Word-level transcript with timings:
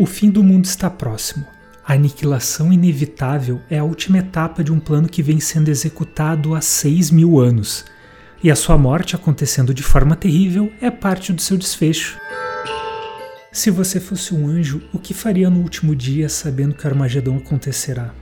O 0.00 0.06
fim 0.06 0.30
do 0.30 0.42
mundo 0.42 0.64
está 0.64 0.88
próximo. 0.88 1.44
A 1.84 1.92
aniquilação 1.92 2.72
inevitável 2.72 3.60
é 3.68 3.78
a 3.78 3.84
última 3.84 4.16
etapa 4.16 4.64
de 4.64 4.72
um 4.72 4.80
plano 4.80 5.06
que 5.06 5.22
vem 5.22 5.38
sendo 5.38 5.68
executado 5.68 6.54
há 6.54 6.62
6 6.62 7.10
mil 7.10 7.38
anos. 7.38 7.84
E 8.42 8.50
a 8.50 8.56
sua 8.56 8.78
morte 8.78 9.14
acontecendo 9.14 9.74
de 9.74 9.82
forma 9.82 10.16
terrível 10.16 10.72
é 10.80 10.90
parte 10.90 11.34
do 11.34 11.42
seu 11.42 11.58
desfecho. 11.58 12.18
Se 13.52 13.70
você 13.70 14.00
fosse 14.00 14.34
um 14.34 14.48
anjo, 14.48 14.80
o 14.90 14.98
que 14.98 15.12
faria 15.12 15.50
no 15.50 15.60
último 15.60 15.94
dia 15.94 16.30
sabendo 16.30 16.74
que 16.74 16.86
o 16.86 16.88
Armagedon 16.88 17.36
acontecerá? 17.36 18.14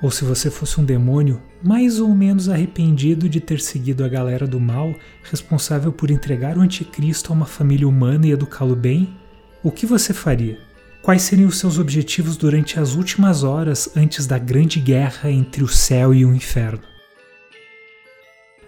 Ou 0.00 0.10
se 0.10 0.24
você 0.24 0.50
fosse 0.50 0.80
um 0.80 0.84
demônio, 0.86 1.42
mais 1.62 2.00
ou 2.00 2.08
menos 2.14 2.48
arrependido 2.48 3.28
de 3.28 3.42
ter 3.42 3.60
seguido 3.60 4.02
a 4.02 4.08
galera 4.08 4.46
do 4.46 4.58
mal, 4.58 4.94
responsável 5.22 5.92
por 5.92 6.10
entregar 6.10 6.56
o 6.56 6.62
anticristo 6.62 7.30
a 7.30 7.36
uma 7.36 7.44
família 7.44 7.86
humana 7.86 8.26
e 8.26 8.32
educá-lo 8.32 8.74
bem, 8.74 9.14
o 9.62 9.70
que 9.70 9.84
você 9.84 10.14
faria? 10.14 10.65
Quais 11.06 11.22
seriam 11.22 11.48
os 11.48 11.60
seus 11.60 11.78
objetivos 11.78 12.36
durante 12.36 12.80
as 12.80 12.96
últimas 12.96 13.44
horas 13.44 13.88
antes 13.96 14.26
da 14.26 14.38
grande 14.38 14.80
guerra 14.80 15.30
entre 15.30 15.62
o 15.62 15.68
céu 15.68 16.12
e 16.12 16.24
o 16.24 16.34
inferno? 16.34 16.80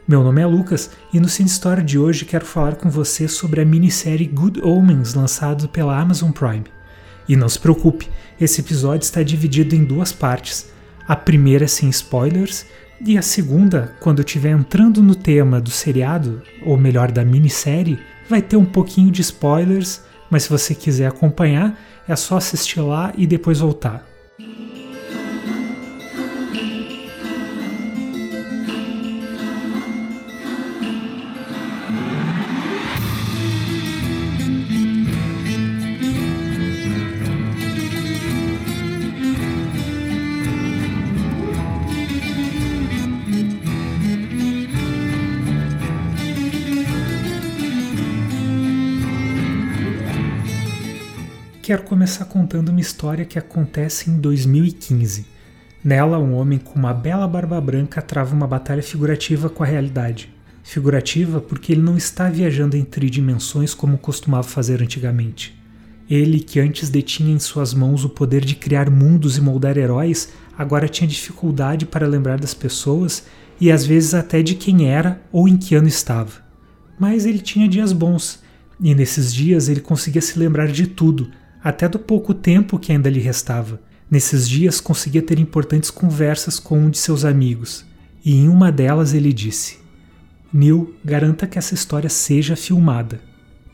Meu 0.06 0.22
nome 0.22 0.40
é 0.40 0.46
Lucas 0.46 0.88
e 1.12 1.18
no 1.18 1.28
Cine 1.28 1.48
Story 1.48 1.82
de 1.82 1.98
hoje 1.98 2.24
quero 2.24 2.46
falar 2.46 2.76
com 2.76 2.88
você 2.88 3.26
sobre 3.26 3.60
a 3.60 3.64
minissérie 3.64 4.28
Good 4.28 4.60
Omens 4.62 5.14
lançada 5.14 5.66
pela 5.66 5.98
Amazon 5.98 6.30
Prime. 6.30 6.62
E 7.28 7.34
não 7.34 7.48
se 7.48 7.58
preocupe, 7.58 8.08
esse 8.40 8.60
episódio 8.60 9.04
está 9.04 9.20
dividido 9.20 9.74
em 9.74 9.82
duas 9.82 10.12
partes. 10.12 10.70
A 11.08 11.16
primeira 11.16 11.64
é 11.64 11.66
sem 11.66 11.88
spoilers 11.88 12.64
e 13.04 13.18
a 13.18 13.22
segunda, 13.22 13.96
quando 13.98 14.20
eu 14.20 14.24
estiver 14.24 14.50
entrando 14.50 15.02
no 15.02 15.16
tema 15.16 15.60
do 15.60 15.72
seriado, 15.72 16.40
ou 16.64 16.78
melhor, 16.78 17.10
da 17.10 17.24
minissérie, 17.24 17.98
vai 18.30 18.40
ter 18.40 18.56
um 18.56 18.64
pouquinho 18.64 19.10
de 19.10 19.22
spoilers, 19.22 20.06
mas 20.30 20.44
se 20.44 20.50
você 20.50 20.74
quiser 20.74 21.06
acompanhar, 21.06 21.78
é 22.06 22.16
só 22.16 22.36
assistir 22.36 22.80
lá 22.80 23.12
e 23.16 23.26
depois 23.26 23.60
voltar. 23.60 24.06
Quero 51.68 51.82
começar 51.82 52.24
contando 52.24 52.70
uma 52.70 52.80
história 52.80 53.26
que 53.26 53.38
acontece 53.38 54.08
em 54.08 54.16
2015. 54.16 55.26
Nela, 55.84 56.18
um 56.18 56.32
homem 56.32 56.58
com 56.58 56.78
uma 56.78 56.94
bela 56.94 57.28
barba 57.28 57.60
branca 57.60 58.00
trava 58.00 58.34
uma 58.34 58.46
batalha 58.46 58.82
figurativa 58.82 59.50
com 59.50 59.62
a 59.62 59.66
realidade. 59.66 60.34
Figurativa 60.62 61.42
porque 61.42 61.72
ele 61.72 61.82
não 61.82 61.94
está 61.94 62.30
viajando 62.30 62.74
em 62.74 62.82
tridimensões 62.82 63.74
como 63.74 63.98
costumava 63.98 64.48
fazer 64.48 64.80
antigamente. 64.80 65.60
Ele, 66.08 66.40
que 66.40 66.58
antes 66.58 66.88
detinha 66.88 67.34
em 67.34 67.38
suas 67.38 67.74
mãos 67.74 68.02
o 68.02 68.08
poder 68.08 68.46
de 68.46 68.54
criar 68.54 68.88
mundos 68.88 69.36
e 69.36 69.42
moldar 69.42 69.76
heróis, 69.76 70.30
agora 70.56 70.88
tinha 70.88 71.06
dificuldade 71.06 71.84
para 71.84 72.06
lembrar 72.06 72.40
das 72.40 72.54
pessoas 72.54 73.26
e 73.60 73.70
às 73.70 73.84
vezes 73.84 74.14
até 74.14 74.42
de 74.42 74.54
quem 74.54 74.88
era 74.88 75.20
ou 75.30 75.46
em 75.46 75.58
que 75.58 75.74
ano 75.74 75.86
estava. 75.86 76.32
Mas 76.98 77.26
ele 77.26 77.40
tinha 77.40 77.68
dias 77.68 77.92
bons, 77.92 78.42
e 78.80 78.94
nesses 78.94 79.34
dias 79.34 79.68
ele 79.68 79.80
conseguia 79.80 80.22
se 80.22 80.38
lembrar 80.38 80.68
de 80.68 80.86
tudo, 80.86 81.30
até 81.62 81.88
do 81.88 81.98
pouco 81.98 82.32
tempo 82.32 82.78
que 82.78 82.92
ainda 82.92 83.10
lhe 83.10 83.20
restava. 83.20 83.80
Nesses 84.10 84.48
dias 84.48 84.80
conseguia 84.80 85.20
ter 85.20 85.38
importantes 85.38 85.90
conversas 85.90 86.58
com 86.58 86.78
um 86.78 86.90
de 86.90 86.98
seus 86.98 87.24
amigos, 87.24 87.84
e 88.24 88.34
em 88.34 88.48
uma 88.48 88.72
delas 88.72 89.12
ele 89.12 89.32
disse: 89.32 89.78
Neil, 90.52 90.94
garanta 91.04 91.46
que 91.46 91.58
essa 91.58 91.74
história 91.74 92.08
seja 92.08 92.56
filmada. 92.56 93.20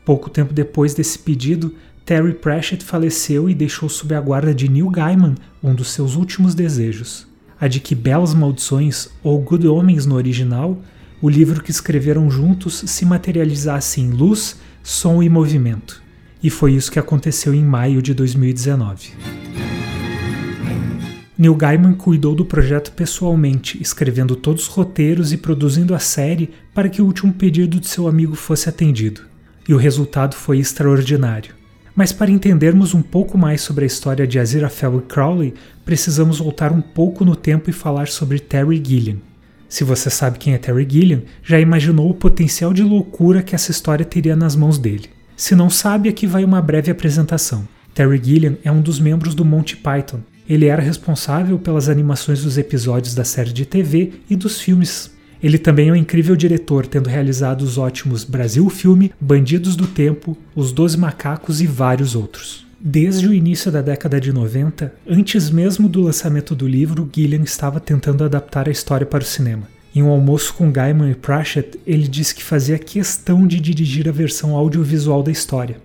Pouco 0.03 0.29
tempo 0.29 0.53
depois 0.53 0.93
desse 0.93 1.17
pedido, 1.17 1.73
Terry 2.05 2.33
Pratchett 2.33 2.83
faleceu 2.83 3.49
e 3.49 3.55
deixou 3.55 3.89
sob 3.89 4.13
a 4.13 4.21
guarda 4.21 4.53
de 4.53 4.69
Neil 4.69 4.89
Gaiman 4.89 5.35
um 5.63 5.73
dos 5.73 5.89
seus 5.89 6.15
últimos 6.15 6.53
desejos, 6.53 7.25
a 7.59 7.67
de 7.67 7.79
que 7.79 7.95
Belas 7.95 8.33
Maldições, 8.33 9.09
ou 9.23 9.39
Good 9.39 9.67
Homens 9.67 10.05
no 10.05 10.15
original, 10.15 10.77
o 11.21 11.29
livro 11.29 11.63
que 11.63 11.71
escreveram 11.71 12.29
juntos 12.29 12.83
se 12.85 13.05
materializasse 13.05 14.01
em 14.01 14.11
luz, 14.11 14.57
som 14.83 15.23
e 15.23 15.29
movimento 15.29 16.04
e 16.45 16.49
foi 16.51 16.73
isso 16.73 16.91
que 16.91 16.99
aconteceu 16.99 17.55
em 17.55 17.65
maio 17.65 18.03
de 18.03 18.13
2019. 18.13 19.13
Neil 21.35 21.55
Gaiman 21.55 21.95
cuidou 21.95 22.35
do 22.35 22.45
projeto 22.45 22.91
pessoalmente, 22.91 23.81
escrevendo 23.81 24.35
todos 24.35 24.61
os 24.61 24.67
roteiros 24.67 25.33
e 25.33 25.37
produzindo 25.37 25.95
a 25.95 25.97
série 25.97 26.51
para 26.71 26.87
que 26.87 27.01
o 27.01 27.05
último 27.05 27.33
pedido 27.33 27.79
de 27.79 27.87
seu 27.87 28.07
amigo 28.07 28.35
fosse 28.35 28.69
atendido. 28.69 29.21
E 29.67 29.73
o 29.73 29.77
resultado 29.77 30.35
foi 30.35 30.59
extraordinário. 30.59 31.55
Mas 31.95 32.13
para 32.13 32.29
entendermos 32.29 32.93
um 32.93 33.01
pouco 33.01 33.39
mais 33.39 33.61
sobre 33.61 33.83
a 33.83 33.87
história 33.87 34.27
de 34.27 34.37
Aziraphale 34.37 35.01
Crowley, 35.01 35.55
precisamos 35.83 36.37
voltar 36.37 36.71
um 36.71 36.81
pouco 36.81 37.25
no 37.25 37.35
tempo 37.35 37.71
e 37.71 37.73
falar 37.73 38.07
sobre 38.07 38.37
Terry 38.37 38.79
Gilliam. 38.85 39.17
Se 39.67 39.83
você 39.83 40.11
sabe 40.11 40.37
quem 40.37 40.53
é 40.53 40.59
Terry 40.59 40.85
Gilliam, 40.87 41.23
já 41.41 41.59
imaginou 41.59 42.07
o 42.07 42.13
potencial 42.13 42.71
de 42.71 42.83
loucura 42.83 43.41
que 43.41 43.55
essa 43.55 43.71
história 43.71 44.05
teria 44.05 44.35
nas 44.35 44.55
mãos 44.55 44.77
dele. 44.77 45.09
Se 45.35 45.53
não 45.53 45.69
sabe, 45.69 46.07
aqui 46.07 46.25
vai 46.25 46.45
uma 46.45 46.61
breve 46.61 46.89
apresentação. 46.89 47.67
Terry 47.93 48.21
Gilliam 48.23 48.57
é 48.63 48.71
um 48.71 48.81
dos 48.81 48.99
membros 48.99 49.35
do 49.35 49.43
Monty 49.43 49.75
Python. 49.75 50.19
Ele 50.47 50.67
era 50.67 50.81
responsável 50.81 51.59
pelas 51.59 51.89
animações 51.89 52.43
dos 52.43 52.57
episódios 52.57 53.13
da 53.13 53.25
série 53.25 53.51
de 53.51 53.65
TV 53.65 54.13
e 54.29 54.35
dos 54.35 54.61
filmes. 54.61 55.11
Ele 55.43 55.57
também 55.57 55.89
é 55.89 55.91
um 55.91 55.95
incrível 55.95 56.35
diretor, 56.35 56.87
tendo 56.87 57.09
realizado 57.09 57.63
os 57.63 57.77
ótimos 57.77 58.23
Brasil 58.23 58.69
Filme, 58.69 59.11
Bandidos 59.19 59.75
do 59.75 59.87
Tempo, 59.87 60.37
Os 60.55 60.71
Doze 60.71 60.97
Macacos 60.97 61.59
e 61.61 61.67
vários 61.67 62.15
outros. 62.15 62.65
Desde 62.79 63.27
o 63.27 63.33
início 63.33 63.71
da 63.71 63.81
década 63.81 64.21
de 64.21 64.31
90, 64.31 64.93
antes 65.07 65.49
mesmo 65.49 65.89
do 65.89 66.01
lançamento 66.01 66.55
do 66.55 66.67
livro, 66.67 67.09
Gilliam 67.13 67.43
estava 67.43 67.79
tentando 67.79 68.23
adaptar 68.23 68.69
a 68.69 68.71
história 68.71 69.05
para 69.05 69.23
o 69.23 69.25
cinema. 69.25 69.74
Em 69.95 70.03
um 70.03 70.09
almoço 70.09 70.53
com 70.55 70.69
Gaiman 70.69 71.09
e 71.09 71.15
Pratchett, 71.15 71.79
ele 71.87 72.05
disse 72.05 72.35
que 72.35 72.43
fazia 72.43 72.77
questão 72.77 73.47
de 73.47 73.61
dirigir 73.61 74.09
a 74.09 74.11
versão 74.11 74.53
audiovisual 74.53 75.23
da 75.23 75.31
história. 75.31 75.77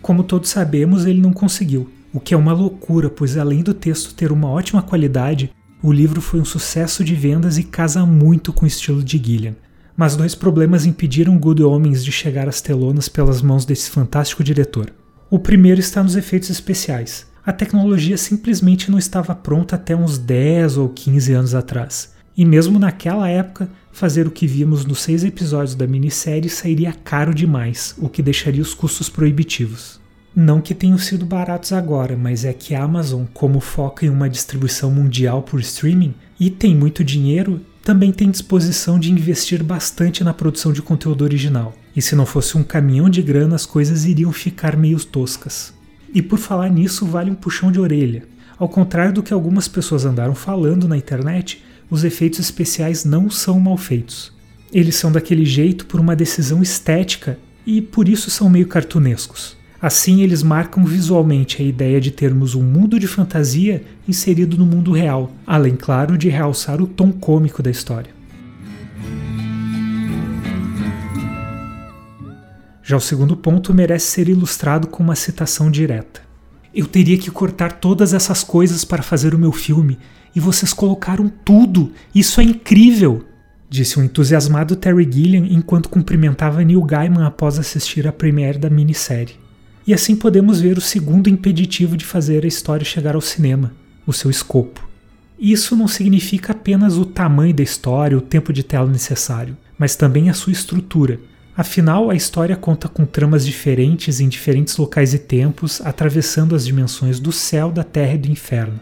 Como 0.00 0.24
todos 0.24 0.48
sabemos, 0.48 1.04
ele 1.04 1.20
não 1.20 1.34
conseguiu, 1.34 1.90
o 2.14 2.18
que 2.18 2.32
é 2.32 2.36
uma 2.36 2.54
loucura, 2.54 3.10
pois 3.10 3.36
além 3.36 3.62
do 3.62 3.74
texto 3.74 4.14
ter 4.14 4.32
uma 4.32 4.48
ótima 4.48 4.80
qualidade, 4.80 5.52
o 5.82 5.92
livro 5.92 6.22
foi 6.22 6.40
um 6.40 6.46
sucesso 6.46 7.04
de 7.04 7.14
vendas 7.14 7.58
e 7.58 7.64
casa 7.64 8.06
muito 8.06 8.54
com 8.54 8.64
o 8.64 8.68
estilo 8.68 9.04
de 9.04 9.22
Gillian. 9.22 9.54
Mas 9.94 10.16
dois 10.16 10.34
problemas 10.34 10.86
impediram 10.86 11.38
Good 11.38 11.62
Homens 11.62 12.02
de 12.02 12.10
chegar 12.10 12.48
às 12.48 12.62
telonas 12.62 13.06
pelas 13.06 13.42
mãos 13.42 13.66
desse 13.66 13.90
fantástico 13.90 14.42
diretor. 14.42 14.90
O 15.28 15.38
primeiro 15.38 15.78
está 15.78 16.02
nos 16.02 16.16
efeitos 16.16 16.48
especiais. 16.48 17.26
A 17.44 17.52
tecnologia 17.52 18.16
simplesmente 18.16 18.90
não 18.90 18.98
estava 18.98 19.34
pronta 19.34 19.76
até 19.76 19.94
uns 19.94 20.16
10 20.16 20.78
ou 20.78 20.88
15 20.88 21.32
anos 21.34 21.54
atrás. 21.54 22.12
E 22.36 22.44
mesmo 22.44 22.78
naquela 22.78 23.28
época, 23.28 23.68
fazer 23.92 24.26
o 24.26 24.30
que 24.30 24.46
vimos 24.46 24.84
nos 24.84 25.02
seis 25.02 25.22
episódios 25.22 25.74
da 25.74 25.86
minissérie 25.86 26.48
sairia 26.48 26.92
caro 26.92 27.34
demais, 27.34 27.94
o 27.98 28.08
que 28.08 28.22
deixaria 28.22 28.62
os 28.62 28.74
custos 28.74 29.08
proibitivos. 29.08 30.00
Não 30.34 30.62
que 30.62 30.74
tenham 30.74 30.96
sido 30.96 31.26
baratos 31.26 31.74
agora, 31.74 32.16
mas 32.16 32.46
é 32.46 32.54
que 32.54 32.74
a 32.74 32.82
Amazon, 32.82 33.24
como 33.34 33.60
foca 33.60 34.06
em 34.06 34.08
uma 34.08 34.30
distribuição 34.30 34.90
mundial 34.90 35.42
por 35.42 35.60
streaming 35.60 36.14
e 36.40 36.48
tem 36.48 36.74
muito 36.74 37.04
dinheiro, 37.04 37.60
também 37.84 38.10
tem 38.12 38.30
disposição 38.30 38.98
de 38.98 39.12
investir 39.12 39.62
bastante 39.62 40.24
na 40.24 40.32
produção 40.32 40.72
de 40.72 40.80
conteúdo 40.80 41.22
original. 41.22 41.74
E 41.94 42.00
se 42.00 42.14
não 42.14 42.24
fosse 42.24 42.56
um 42.56 42.62
caminhão 42.62 43.10
de 43.10 43.20
grana, 43.20 43.56
as 43.56 43.66
coisas 43.66 44.06
iriam 44.06 44.32
ficar 44.32 44.74
meio 44.74 45.04
toscas. 45.04 45.74
E 46.14 46.22
por 46.22 46.38
falar 46.38 46.70
nisso, 46.70 47.04
vale 47.04 47.30
um 47.30 47.34
puxão 47.34 47.70
de 47.70 47.78
orelha. 47.78 48.22
Ao 48.58 48.68
contrário 48.68 49.12
do 49.12 49.22
que 49.22 49.34
algumas 49.34 49.68
pessoas 49.68 50.06
andaram 50.06 50.34
falando 50.34 50.88
na 50.88 50.96
internet, 50.96 51.62
os 51.92 52.04
efeitos 52.04 52.40
especiais 52.40 53.04
não 53.04 53.28
são 53.28 53.60
mal 53.60 53.76
feitos. 53.76 54.32
Eles 54.72 54.96
são 54.96 55.12
daquele 55.12 55.44
jeito 55.44 55.84
por 55.84 56.00
uma 56.00 56.16
decisão 56.16 56.62
estética 56.62 57.38
e 57.66 57.82
por 57.82 58.08
isso 58.08 58.30
são 58.30 58.48
meio 58.48 58.66
cartunescos. 58.66 59.58
Assim, 59.78 60.22
eles 60.22 60.42
marcam 60.42 60.86
visualmente 60.86 61.60
a 61.60 61.64
ideia 61.66 62.00
de 62.00 62.10
termos 62.10 62.54
um 62.54 62.62
mundo 62.62 62.98
de 62.98 63.06
fantasia 63.06 63.84
inserido 64.08 64.56
no 64.56 64.64
mundo 64.64 64.90
real, 64.90 65.32
além, 65.46 65.76
claro, 65.76 66.16
de 66.16 66.30
realçar 66.30 66.80
o 66.80 66.86
tom 66.86 67.12
cômico 67.12 67.62
da 67.62 67.70
história. 67.70 68.10
Já 72.82 72.96
o 72.96 73.00
segundo 73.00 73.36
ponto 73.36 73.74
merece 73.74 74.06
ser 74.06 74.30
ilustrado 74.30 74.86
com 74.86 75.02
uma 75.02 75.14
citação 75.14 75.70
direta. 75.70 76.22
Eu 76.74 76.86
teria 76.86 77.18
que 77.18 77.30
cortar 77.30 77.72
todas 77.72 78.14
essas 78.14 78.42
coisas 78.42 78.82
para 78.82 79.02
fazer 79.02 79.34
o 79.34 79.38
meu 79.38 79.52
filme, 79.52 79.98
e 80.34 80.40
vocês 80.40 80.72
colocaram 80.72 81.30
tudo. 81.44 81.92
Isso 82.14 82.40
é 82.40 82.44
incrível! 82.44 83.24
Disse 83.68 83.98
o 83.98 84.04
entusiasmado 84.04 84.76
Terry 84.76 85.08
Gilliam 85.10 85.46
enquanto 85.46 85.88
cumprimentava 85.88 86.62
Neil 86.62 86.82
Gaiman 86.82 87.24
após 87.24 87.58
assistir 87.58 88.06
à 88.06 88.12
premiere 88.12 88.58
da 88.58 88.68
minissérie. 88.68 89.40
E 89.86 89.94
assim 89.94 90.14
podemos 90.14 90.60
ver 90.60 90.76
o 90.76 90.80
segundo 90.80 91.28
impeditivo 91.28 91.96
de 91.96 92.04
fazer 92.04 92.44
a 92.44 92.48
história 92.48 92.84
chegar 92.84 93.14
ao 93.14 93.20
cinema, 93.20 93.72
o 94.06 94.12
seu 94.12 94.30
escopo. 94.30 94.86
Isso 95.38 95.74
não 95.74 95.88
significa 95.88 96.52
apenas 96.52 96.98
o 96.98 97.04
tamanho 97.06 97.54
da 97.54 97.62
história, 97.62 98.16
o 98.16 98.20
tempo 98.20 98.52
de 98.52 98.62
tela 98.62 98.88
necessário, 98.88 99.56
mas 99.76 99.96
também 99.96 100.30
a 100.30 100.34
sua 100.34 100.52
estrutura. 100.52 101.18
Afinal, 101.56 102.10
a 102.10 102.14
história 102.14 102.56
conta 102.56 102.88
com 102.88 103.04
tramas 103.04 103.44
diferentes 103.44 104.20
em 104.20 104.28
diferentes 104.28 104.76
locais 104.76 105.12
e 105.14 105.18
tempos, 105.18 105.80
atravessando 105.80 106.54
as 106.54 106.64
dimensões 106.64 107.18
do 107.18 107.32
céu, 107.32 107.72
da 107.72 107.82
terra 107.82 108.14
e 108.14 108.18
do 108.18 108.30
inferno. 108.30 108.78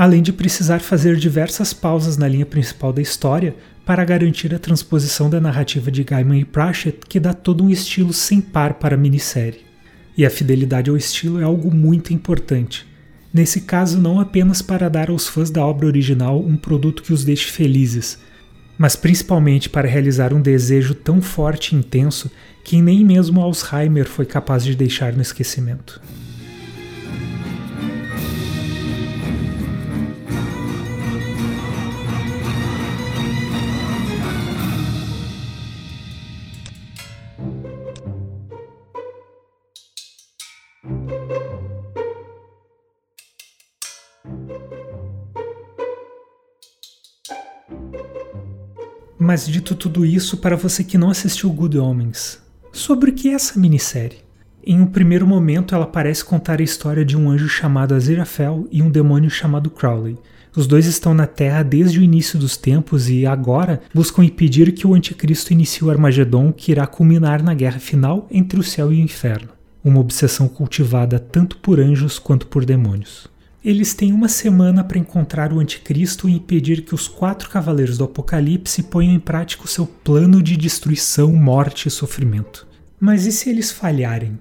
Além 0.00 0.22
de 0.22 0.32
precisar 0.32 0.80
fazer 0.80 1.16
diversas 1.16 1.74
pausas 1.74 2.16
na 2.16 2.26
linha 2.26 2.46
principal 2.46 2.90
da 2.90 3.02
história 3.02 3.54
para 3.84 4.02
garantir 4.02 4.54
a 4.54 4.58
transposição 4.58 5.28
da 5.28 5.38
narrativa 5.38 5.90
de 5.90 6.02
Gaiman 6.02 6.38
e 6.38 6.44
Pratchett, 6.46 7.00
que 7.06 7.20
dá 7.20 7.34
todo 7.34 7.62
um 7.62 7.68
estilo 7.68 8.14
sem 8.14 8.40
par 8.40 8.74
para 8.74 8.94
a 8.94 8.98
minissérie. 8.98 9.60
E 10.16 10.24
a 10.24 10.30
fidelidade 10.30 10.88
ao 10.88 10.96
estilo 10.96 11.38
é 11.38 11.44
algo 11.44 11.70
muito 11.70 12.14
importante, 12.14 12.88
Nesse 13.32 13.60
caso, 13.60 14.00
não 14.00 14.18
apenas 14.18 14.60
para 14.60 14.90
dar 14.90 15.08
aos 15.08 15.28
fãs 15.28 15.50
da 15.50 15.64
obra 15.64 15.86
original 15.86 16.40
um 16.40 16.56
produto 16.56 17.00
que 17.00 17.12
os 17.12 17.24
deixe 17.24 17.48
felizes, 17.48 18.18
mas 18.76 18.96
principalmente 18.96 19.68
para 19.68 19.86
realizar 19.86 20.34
um 20.34 20.42
desejo 20.42 20.94
tão 20.94 21.22
forte 21.22 21.74
e 21.74 21.78
intenso 21.78 22.28
que 22.64 22.82
nem 22.82 23.04
mesmo 23.04 23.40
Alzheimer 23.40 24.08
foi 24.08 24.26
capaz 24.26 24.64
de 24.64 24.74
deixar 24.74 25.12
no 25.12 25.22
esquecimento. 25.22 26.00
Mas 49.22 49.46
dito 49.46 49.74
tudo 49.74 50.06
isso 50.06 50.38
para 50.38 50.56
você 50.56 50.82
que 50.82 50.96
não 50.96 51.10
assistiu 51.10 51.52
Good 51.52 51.76
Omens, 51.78 52.40
sobre 52.72 53.10
o 53.10 53.12
que 53.12 53.28
é 53.28 53.34
essa 53.34 53.60
minissérie? 53.60 54.20
Em 54.64 54.80
um 54.80 54.86
primeiro 54.86 55.26
momento, 55.26 55.74
ela 55.74 55.86
parece 55.86 56.24
contar 56.24 56.58
a 56.58 56.62
história 56.62 57.04
de 57.04 57.18
um 57.18 57.28
anjo 57.28 57.46
chamado 57.46 57.94
Aziraphale 57.94 58.66
e 58.72 58.80
um 58.80 58.90
demônio 58.90 59.28
chamado 59.28 59.68
Crowley. 59.68 60.16
Os 60.56 60.66
dois 60.66 60.86
estão 60.86 61.12
na 61.12 61.26
Terra 61.26 61.62
desde 61.62 62.00
o 62.00 62.02
início 62.02 62.38
dos 62.38 62.56
tempos 62.56 63.10
e 63.10 63.26
agora 63.26 63.82
buscam 63.92 64.24
impedir 64.24 64.72
que 64.72 64.86
o 64.86 64.94
Anticristo 64.94 65.52
inicie 65.52 65.84
o 65.84 65.90
Armagedon 65.90 66.50
que 66.50 66.72
irá 66.72 66.86
culminar 66.86 67.42
na 67.42 67.52
guerra 67.52 67.78
final 67.78 68.26
entre 68.30 68.58
o 68.58 68.64
céu 68.64 68.90
e 68.90 68.96
o 68.96 69.04
inferno. 69.04 69.50
Uma 69.84 70.00
obsessão 70.00 70.48
cultivada 70.48 71.18
tanto 71.18 71.58
por 71.58 71.78
anjos 71.78 72.18
quanto 72.18 72.46
por 72.46 72.64
demônios. 72.64 73.28
Eles 73.62 73.92
têm 73.92 74.10
uma 74.10 74.28
semana 74.28 74.82
para 74.82 74.98
encontrar 74.98 75.52
o 75.52 75.60
Anticristo 75.60 76.26
e 76.26 76.32
impedir 76.32 76.80
que 76.80 76.94
os 76.94 77.06
quatro 77.06 77.50
cavaleiros 77.50 77.98
do 77.98 78.04
Apocalipse 78.04 78.82
ponham 78.84 79.12
em 79.12 79.20
prática 79.20 79.64
o 79.64 79.68
seu 79.68 79.86
plano 79.86 80.42
de 80.42 80.56
destruição, 80.56 81.30
morte 81.34 81.86
e 81.86 81.90
sofrimento. 81.90 82.66
Mas 82.98 83.26
e 83.26 83.32
se 83.32 83.50
eles 83.50 83.70
falharem? 83.70 84.38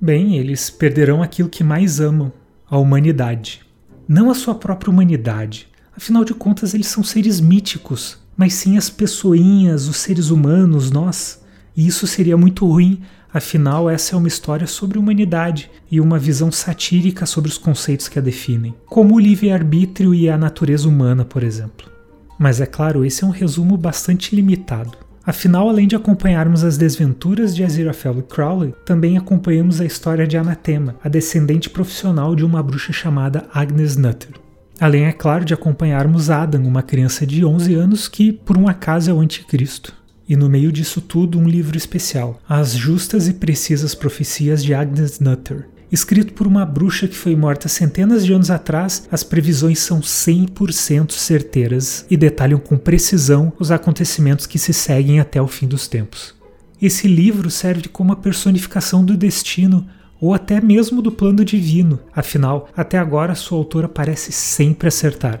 Bem, 0.00 0.38
eles 0.38 0.70
perderão 0.70 1.22
aquilo 1.22 1.50
que 1.50 1.62
mais 1.62 2.00
amam, 2.00 2.32
a 2.66 2.78
humanidade. 2.78 3.60
Não 4.08 4.30
a 4.30 4.34
sua 4.34 4.54
própria 4.54 4.90
humanidade. 4.90 5.68
Afinal 5.94 6.24
de 6.24 6.32
contas, 6.32 6.72
eles 6.72 6.86
são 6.86 7.04
seres 7.04 7.40
míticos, 7.40 8.18
mas 8.34 8.54
sim 8.54 8.78
as 8.78 8.88
pessoinhas, 8.88 9.88
os 9.88 9.98
seres 9.98 10.30
humanos, 10.30 10.90
nós. 10.90 11.42
E 11.76 11.86
isso 11.86 12.06
seria 12.06 12.36
muito 12.36 12.66
ruim 12.66 13.02
Afinal, 13.34 13.90
essa 13.90 14.14
é 14.14 14.16
uma 14.16 14.28
história 14.28 14.64
sobre 14.64 14.96
humanidade 14.96 15.68
e 15.90 16.00
uma 16.00 16.20
visão 16.20 16.52
satírica 16.52 17.26
sobre 17.26 17.50
os 17.50 17.58
conceitos 17.58 18.06
que 18.06 18.16
a 18.16 18.22
definem, 18.22 18.76
como 18.86 19.16
o 19.16 19.18
livre-arbítrio 19.18 20.14
e 20.14 20.30
a 20.30 20.38
natureza 20.38 20.88
humana, 20.88 21.24
por 21.24 21.42
exemplo. 21.42 21.90
Mas 22.38 22.60
é 22.60 22.66
claro, 22.66 23.04
esse 23.04 23.24
é 23.24 23.26
um 23.26 23.30
resumo 23.30 23.76
bastante 23.76 24.36
limitado. 24.36 24.96
Afinal, 25.26 25.68
além 25.68 25.88
de 25.88 25.96
acompanharmos 25.96 26.62
as 26.62 26.78
desventuras 26.78 27.56
de 27.56 27.64
Aziraphale 27.64 28.20
e 28.20 28.22
Crowley, 28.22 28.72
também 28.86 29.18
acompanhamos 29.18 29.80
a 29.80 29.84
história 29.84 30.28
de 30.28 30.36
Anatema, 30.36 30.94
a 31.02 31.08
descendente 31.08 31.68
profissional 31.68 32.36
de 32.36 32.44
uma 32.44 32.62
bruxa 32.62 32.92
chamada 32.92 33.48
Agnes 33.52 33.96
Nutter. 33.96 34.30
Além, 34.78 35.06
é 35.06 35.12
claro, 35.12 35.44
de 35.44 35.54
acompanharmos 35.54 36.30
Adam, 36.30 36.62
uma 36.62 36.82
criança 36.82 37.26
de 37.26 37.44
11 37.44 37.74
anos 37.74 38.06
que, 38.06 38.32
por 38.32 38.56
um 38.56 38.68
acaso, 38.68 39.10
é 39.10 39.14
o 39.14 39.18
anticristo. 39.18 40.03
E 40.28 40.36
no 40.36 40.48
meio 40.48 40.72
disso 40.72 41.00
tudo, 41.00 41.38
um 41.38 41.46
livro 41.46 41.76
especial, 41.76 42.40
As 42.48 42.72
Justas 42.72 43.28
e 43.28 43.34
Precisas 43.34 43.94
Profecias 43.94 44.64
de 44.64 44.72
Agnes 44.72 45.20
Nutter. 45.20 45.68
Escrito 45.92 46.32
por 46.32 46.46
uma 46.46 46.64
bruxa 46.64 47.06
que 47.06 47.14
foi 47.14 47.36
morta 47.36 47.68
centenas 47.68 48.24
de 48.24 48.32
anos 48.32 48.50
atrás, 48.50 49.06
as 49.12 49.22
previsões 49.22 49.78
são 49.78 50.00
100% 50.00 51.12
certeiras 51.12 52.04
e 52.10 52.16
detalham 52.16 52.58
com 52.58 52.76
precisão 52.76 53.52
os 53.60 53.70
acontecimentos 53.70 54.46
que 54.46 54.58
se 54.58 54.72
seguem 54.72 55.20
até 55.20 55.40
o 55.40 55.46
fim 55.46 55.68
dos 55.68 55.86
tempos. 55.86 56.34
Esse 56.80 57.06
livro 57.06 57.50
serve 57.50 57.88
como 57.88 58.12
a 58.12 58.16
personificação 58.16 59.04
do 59.04 59.16
destino 59.16 59.86
ou 60.20 60.34
até 60.34 60.60
mesmo 60.60 61.00
do 61.00 61.12
plano 61.12 61.44
divino, 61.44 62.00
afinal, 62.14 62.68
até 62.76 62.98
agora 62.98 63.34
sua 63.34 63.58
autora 63.58 63.88
parece 63.88 64.32
sempre 64.32 64.88
acertar. 64.88 65.40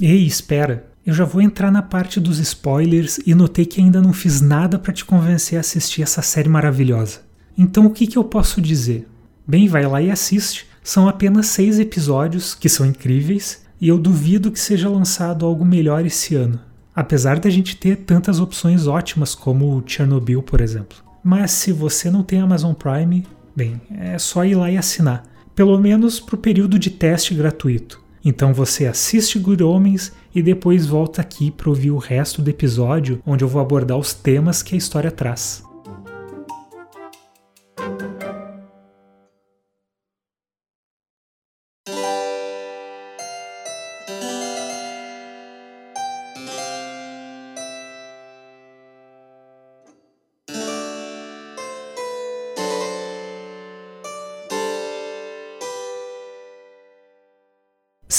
Ei, 0.00 0.24
espera! 0.24 0.86
Eu 1.04 1.12
já 1.12 1.26
vou 1.26 1.42
entrar 1.42 1.70
na 1.70 1.82
parte 1.82 2.18
dos 2.18 2.38
spoilers 2.38 3.20
e 3.26 3.34
notei 3.34 3.66
que 3.66 3.82
ainda 3.82 4.00
não 4.00 4.14
fiz 4.14 4.40
nada 4.40 4.78
para 4.78 4.94
te 4.94 5.04
convencer 5.04 5.58
a 5.58 5.60
assistir 5.60 6.00
essa 6.00 6.22
série 6.22 6.48
maravilhosa. 6.48 7.20
Então 7.56 7.84
o 7.84 7.90
que, 7.90 8.06
que 8.06 8.16
eu 8.16 8.24
posso 8.24 8.62
dizer? 8.62 9.06
Bem, 9.46 9.68
vai 9.68 9.86
lá 9.86 10.00
e 10.00 10.10
assiste. 10.10 10.66
São 10.82 11.06
apenas 11.06 11.48
seis 11.48 11.78
episódios, 11.78 12.54
que 12.54 12.66
são 12.66 12.86
incríveis, 12.86 13.62
e 13.78 13.88
eu 13.88 13.98
duvido 13.98 14.50
que 14.50 14.58
seja 14.58 14.88
lançado 14.88 15.44
algo 15.44 15.66
melhor 15.66 16.06
esse 16.06 16.34
ano. 16.34 16.58
Apesar 16.96 17.38
da 17.38 17.50
gente 17.50 17.76
ter 17.76 17.96
tantas 17.96 18.40
opções 18.40 18.86
ótimas 18.86 19.34
como 19.34 19.82
Chernobyl, 19.84 20.42
por 20.42 20.62
exemplo. 20.62 20.96
Mas 21.22 21.50
se 21.50 21.72
você 21.72 22.10
não 22.10 22.22
tem 22.22 22.40
Amazon 22.40 22.72
Prime, 22.72 23.26
bem, 23.54 23.78
é 23.98 24.18
só 24.18 24.46
ir 24.46 24.54
lá 24.54 24.70
e 24.70 24.78
assinar. 24.78 25.24
Pelo 25.54 25.78
menos 25.78 26.18
para 26.18 26.36
o 26.36 26.38
período 26.38 26.78
de 26.78 26.88
teste 26.88 27.34
gratuito. 27.34 27.99
Então 28.24 28.52
você 28.52 28.86
assiste 28.86 29.38
Good 29.38 29.62
Homens 29.62 30.12
e 30.34 30.42
depois 30.42 30.86
volta 30.86 31.22
aqui 31.22 31.50
para 31.50 31.68
ouvir 31.68 31.90
o 31.90 31.98
resto 31.98 32.42
do 32.42 32.50
episódio, 32.50 33.20
onde 33.26 33.42
eu 33.42 33.48
vou 33.48 33.60
abordar 33.60 33.98
os 33.98 34.12
temas 34.12 34.62
que 34.62 34.74
a 34.74 34.78
história 34.78 35.10
traz. 35.10 35.69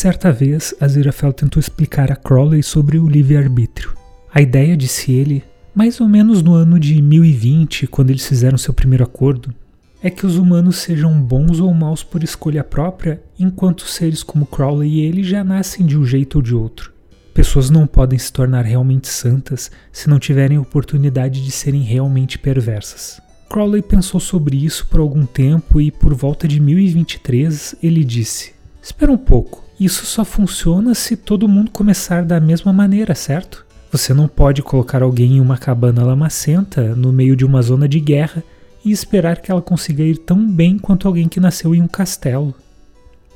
Certa 0.01 0.31
vez, 0.31 0.74
Aziraphale 0.81 1.31
tentou 1.31 1.60
explicar 1.60 2.12
a 2.12 2.15
Crowley 2.15 2.63
sobre 2.63 2.98
o 2.98 3.08
livre-arbítrio. 3.08 3.93
A 4.34 4.41
ideia, 4.41 4.75
disse 4.75 5.12
ele, 5.12 5.43
mais 5.75 6.01
ou 6.01 6.08
menos 6.08 6.41
no 6.41 6.55
ano 6.55 6.79
de 6.79 7.00
1020, 7.00 7.86
quando 7.86 8.10
eles 8.10 8.25
fizeram 8.25 8.58
seu 8.58 8.74
primeiro 8.74 9.03
acordo, 9.03 9.53
é 10.01 10.10
que 10.10 10.25
os 10.25 10.38
humanos 10.38 10.77
sejam 10.77 11.22
bons 11.22 11.60
ou 11.60 11.72
maus 11.72 12.01
por 12.01 12.24
escolha 12.24 12.63
própria, 12.63 13.22
enquanto 13.38 13.88
seres 13.88 14.24
como 14.24 14.48
Crowley 14.48 14.89
e 14.89 15.01
ele 15.01 15.24
já 15.24 15.43
nascem 15.43 15.86
de 15.86 15.96
um 15.96 16.03
jeito 16.03 16.39
ou 16.39 16.41
de 16.41 16.55
outro. 16.55 16.91
Pessoas 17.31 17.70
não 17.70 17.86
podem 17.86 18.17
se 18.17 18.34
tornar 18.34 18.65
realmente 18.65 19.08
santas 19.08 19.70
se 19.91 20.10
não 20.10 20.17
tiverem 20.17 20.58
oportunidade 20.58 21.46
de 21.46 21.51
serem 21.51 21.84
realmente 21.84 22.39
perversas. 22.39 23.22
Crowley 23.48 23.84
pensou 23.84 24.20
sobre 24.20 24.65
isso 24.65 24.88
por 24.88 25.00
algum 25.00 25.27
tempo 25.27 25.79
e, 25.79 25.91
por 25.91 26.15
volta 26.15 26.48
de 26.48 26.60
1023, 26.60 27.75
ele 27.84 28.03
disse: 28.03 28.53
Espera 28.81 29.12
um 29.12 29.17
pouco, 29.17 29.61
isso 29.80 30.06
só 30.06 30.24
funciona 30.24 30.94
se 30.94 31.16
todo 31.16 31.48
mundo 31.48 31.72
começar 31.72 32.24
da 32.24 32.40
mesma 32.40 32.72
maneira, 32.72 33.16
certo? 33.16 33.66
Você 33.92 34.13
não 34.13 34.28
pode 34.28 34.62
colocar 34.62 35.04
alguém 35.04 35.34
em 35.34 35.42
uma 35.42 35.58
cabana 35.58 36.04
lamacenta 36.04 36.96
no 36.96 37.12
meio 37.12 37.36
de 37.36 37.46
uma 37.46 37.62
zona 37.62 37.88
de 37.88 38.00
guerra 38.00 38.44
e 38.86 38.92
esperar 38.92 39.42
que 39.42 39.51
ela 39.51 39.62
consiga 39.62 40.04
ir 40.04 40.18
tão 40.18 40.50
bem 40.50 40.78
quanto 40.78 41.08
alguém 41.08 41.28
que 41.28 41.40
nasceu 41.40 41.75
em 41.75 41.82
um 41.82 41.88
castelo. 41.88 42.56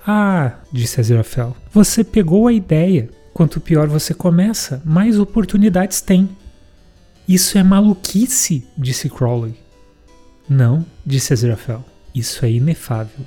Ah, 0.08 0.60
disse 0.72 1.00
Aziraphale, 1.00 1.54
você 1.72 2.04
pegou 2.04 2.48
a 2.48 2.54
ideia. 2.54 3.10
Quanto 3.34 3.60
pior 3.60 3.88
você 3.88 4.14
começa, 4.14 4.82
mais 4.86 5.20
oportunidades 5.20 6.00
tem. 6.00 6.30
Isso 7.28 7.58
é 7.58 7.64
maluquice, 7.64 8.66
disse 8.78 9.10
Crowley. 9.10 9.56
Não, 10.48 10.86
disse 11.06 11.34
Aziraphale, 11.34 11.84
isso 12.14 12.46
é 12.46 12.52
inefável. 12.52 13.26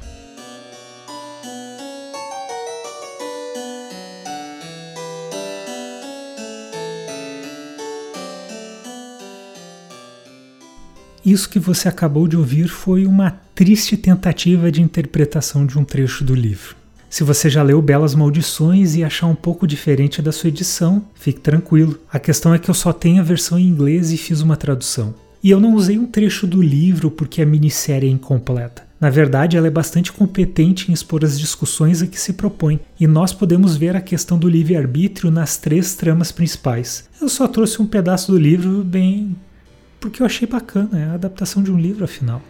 Isso 11.28 11.50
que 11.50 11.58
você 11.58 11.90
acabou 11.90 12.26
de 12.26 12.38
ouvir 12.38 12.68
foi 12.68 13.04
uma 13.04 13.38
triste 13.54 13.99
tentativa 13.99 14.73
de 14.73 14.80
interpretação 14.80 15.66
de 15.66 15.78
um 15.78 15.85
trecho 15.85 16.25
do 16.25 16.35
livro. 16.35 16.75
Se 17.11 17.23
você 17.23 17.50
já 17.50 17.62
leu 17.62 17.82
Belas 17.82 18.14
Maldições 18.14 18.97
e 18.97 19.04
achar 19.04 19.26
um 19.26 19.35
pouco 19.35 19.66
diferente 19.66 20.23
da 20.23 20.32
sua 20.32 20.49
edição, 20.49 21.04
fique 21.14 21.38
tranquilo. 21.38 21.99
A 22.11 22.18
questão 22.18 22.54
é 22.54 22.58
que 22.58 22.70
eu 22.70 22.75
só 22.75 22.94
tenho 22.94 23.20
a 23.20 23.23
versão 23.25 23.58
em 23.58 23.68
inglês 23.68 24.11
e 24.11 24.16
fiz 24.16 24.40
uma 24.40 24.56
tradução. 24.56 25.14
E 25.44 25.50
eu 25.50 25.61
não 25.61 25.75
usei 25.75 25.99
um 25.99 26.06
trecho 26.06 26.47
do 26.47 26.62
livro 26.62 27.11
porque 27.11 27.42
a 27.42 27.47
minissérie 27.47 28.08
é 28.08 28.12
incompleta. 28.12 28.88
Na 28.99 29.11
verdade, 29.11 29.58
ela 29.58 29.66
é 29.66 29.70
bastante 29.70 30.11
competente 30.11 30.90
em 30.90 30.94
expor 30.94 31.26
as 31.26 31.38
discussões 31.38 32.00
a 32.00 32.06
que 32.06 32.18
se 32.18 32.32
propõe, 32.32 32.80
e 32.99 33.06
nós 33.06 33.35
podemos 33.35 33.76
ver 33.76 33.94
a 33.94 34.00
questão 34.00 34.38
do 34.38 34.49
livre-arbítrio 34.49 35.30
nas 35.30 35.58
três 35.58 35.94
tramas 35.94 36.32
principais. 36.32 37.04
Eu 37.20 37.28
só 37.28 37.47
trouxe 37.47 37.82
um 37.82 37.87
pedaço 37.87 38.32
do 38.32 38.38
livro 38.38 38.82
bem. 38.82 39.37
Porque 40.00 40.23
eu 40.23 40.26
achei 40.26 40.47
bacana, 40.47 40.99
é 40.99 41.05
a 41.05 41.14
adaptação 41.14 41.62
de 41.62 41.71
um 41.71 41.78
livro, 41.78 42.05
afinal. 42.05 42.43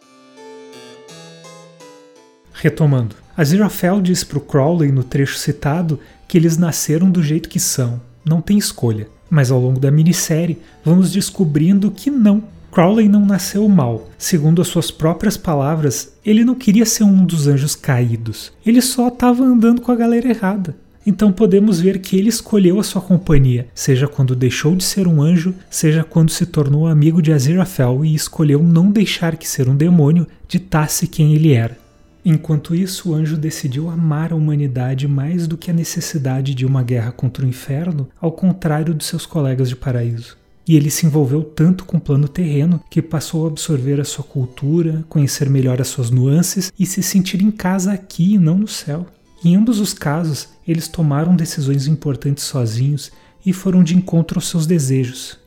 Retomando, 2.53 3.17
Aziraphale 3.37 4.03
diz 4.03 4.25
para 4.25 4.39
o 4.39 4.41
Crowley 4.41 4.91
no 4.91 5.05
trecho 5.05 5.39
citado 5.39 6.01
que 6.27 6.37
eles 6.37 6.57
nasceram 6.57 7.11
do 7.11 7.23
jeito 7.23 7.49
que 7.49 7.61
são, 7.61 8.01
não 8.25 8.41
tem 8.41 8.59
escolha. 8.59 9.09
Mas 9.31 9.51
ao 9.51 9.61
longo 9.61 9.79
da 9.79 9.91
minissérie, 9.91 10.59
vamos 10.85 11.13
descobrindo 11.13 11.91
que 11.91 12.11
não, 12.11 12.43
Crowley 12.71 13.09
não 13.09 13.25
nasceu 13.25 13.69
mal. 13.69 14.09
Segundo 14.19 14.61
as 14.61 14.69
suas 14.69 14.91
próprias 14.91 15.37
palavras, 15.37 16.13
ele 16.25 16.45
não 16.45 16.55
queria 16.55 16.85
ser 16.85 17.05
um 17.05 17.25
dos 17.25 17.47
anjos 17.47 17.75
caídos. 17.75 18.53
Ele 18.65 18.81
só 18.81 19.09
estava 19.09 19.43
andando 19.43 19.81
com 19.81 19.91
a 19.91 19.97
galera 19.97 20.29
errada. 20.29 20.77
Então 21.07 21.33
podemos 21.33 21.81
ver 21.81 22.01
que 22.01 22.17
ele 22.17 22.29
escolheu 22.29 22.79
a 22.79 22.83
sua 22.83 23.01
companhia, 23.01 23.67
seja 23.75 24.07
quando 24.07 24.37
deixou 24.37 24.77
de 24.77 24.85
ser 24.85 25.07
um 25.07 25.23
anjo, 25.23 25.55
seja 25.71 26.05
quando 26.05 26.31
se 26.31 26.45
tornou 26.45 26.87
amigo 26.87 27.23
de 27.23 27.33
Aziraphale 27.33 28.09
e 28.09 28.15
escolheu 28.15 28.63
não 28.63 28.91
deixar 28.91 29.37
que 29.37 29.49
ser 29.49 29.69
um 29.69 29.77
demônio 29.77 30.27
ditasse 30.47 31.07
quem 31.07 31.35
ele 31.35 31.53
era. 31.53 31.79
Enquanto 32.25 32.75
isso, 32.75 33.11
o 33.11 33.15
anjo 33.15 33.37
decidiu 33.37 33.89
amar 33.89 34.33
a 34.33 34.37
humanidade 34.37 35.09
mais 35.09 35.47
do 35.47 35.57
que 35.57 35.71
a 35.71 35.75
necessidade 35.75 36.55
de 36.55 36.67
uma 36.67 36.83
guerra 36.83 37.11
contra 37.11 37.45
o 37.45 37.49
inferno, 37.49 38.09
ao 38.21 38.33
contrário 38.33 38.93
de 38.93 39.05
seus 39.05 39.25
colegas 39.25 39.69
de 39.69 39.77
paraíso 39.77 40.37
e 40.69 40.77
ele 40.77 40.91
se 40.91 41.07
envolveu 41.07 41.43
tanto 41.43 41.87
com 41.87 41.97
o 41.97 42.01
plano 42.01 42.29
terreno 42.29 42.81
que 42.91 43.01
passou 43.01 43.47
a 43.47 43.49
absorver 43.49 43.99
a 43.99 44.05
sua 44.05 44.23
cultura, 44.23 45.03
conhecer 45.09 45.49
melhor 45.49 45.81
as 45.81 45.89
suas 45.89 46.11
nuances 46.11 46.71
e 46.79 46.85
se 46.85 47.03
sentir 47.03 47.43
em 47.43 47.51
casa 47.51 47.93
aqui 47.93 48.35
e 48.35 48.39
não 48.39 48.59
no 48.59 48.69
céu. 48.69 49.07
Em 49.45 49.55
ambos 49.55 49.79
os 49.79 49.93
casos, 49.95 50.49
eles 50.67 50.89
tomaram 50.89 51.37
decisões 51.37 51.87
importantes 51.87 52.45
sozinhos 52.45 53.13
e 53.45 53.53
foram 53.53 53.85
de 53.85 53.97
encontro 53.97 54.39
aos 54.39 54.49
seus 54.49 54.67
desejos. 54.67 55.39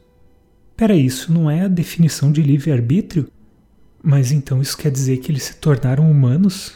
Pera, 0.78 0.96
isso 0.96 1.32
não 1.32 1.50
é 1.50 1.62
a 1.62 1.68
definição 1.68 2.32
de 2.32 2.42
livre-arbítrio? 2.42 3.28
Mas 4.02 4.32
então 4.32 4.62
isso 4.62 4.78
quer 4.78 4.92
dizer 4.92 5.18
que 5.18 5.32
eles 5.32 5.44
se 5.44 5.56
tornaram 5.56 6.10
humanos? 6.10 6.74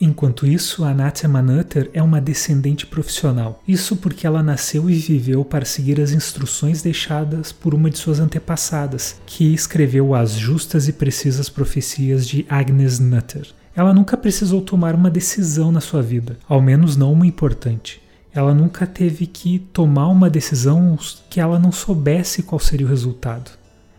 Enquanto 0.00 0.46
isso, 0.46 0.84
a 0.84 0.92
Natia 0.92 1.28
Manutter 1.28 1.90
é 1.92 2.02
uma 2.02 2.20
descendente 2.20 2.86
profissional. 2.86 3.62
Isso 3.66 3.96
porque 3.96 4.26
ela 4.26 4.42
nasceu 4.42 4.90
e 4.90 4.94
viveu 4.94 5.44
para 5.44 5.64
seguir 5.64 6.00
as 6.00 6.10
instruções 6.10 6.82
deixadas 6.82 7.52
por 7.52 7.74
uma 7.74 7.90
de 7.90 7.98
suas 7.98 8.20
antepassadas, 8.20 9.20
que 9.26 9.54
escreveu 9.54 10.14
as 10.14 10.32
justas 10.32 10.88
e 10.88 10.92
precisas 10.92 11.48
profecias 11.48 12.26
de 12.26 12.44
Agnes 12.48 12.98
Nutter. 12.98 13.46
Ela 13.76 13.92
nunca 13.92 14.16
precisou 14.16 14.60
tomar 14.60 14.94
uma 14.94 15.10
decisão 15.10 15.72
na 15.72 15.80
sua 15.80 16.00
vida, 16.00 16.38
ao 16.48 16.62
menos 16.62 16.96
não 16.96 17.12
uma 17.12 17.26
importante. 17.26 18.00
Ela 18.32 18.54
nunca 18.54 18.86
teve 18.86 19.26
que 19.26 19.58
tomar 19.58 20.08
uma 20.08 20.30
decisão 20.30 20.98
que 21.28 21.40
ela 21.40 21.58
não 21.58 21.72
soubesse 21.72 22.42
qual 22.42 22.58
seria 22.58 22.86
o 22.86 22.90
resultado. 22.90 23.50